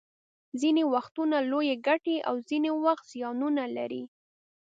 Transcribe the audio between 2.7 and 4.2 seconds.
وخت زیانونه لري